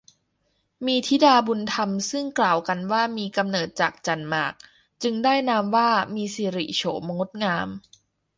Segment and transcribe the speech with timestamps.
[0.85, 4.53] มีธิดาบุญธรรมซึ่งกล่าวกันว่ามีกำเนิดจากจั่นหมาก
[5.03, 7.67] จึงได้นามว่า มีสิริโฉมงดงาม